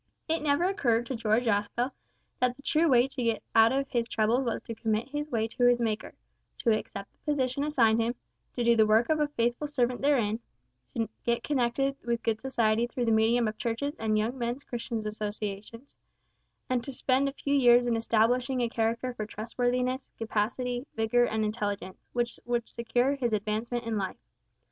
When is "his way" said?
5.09-5.47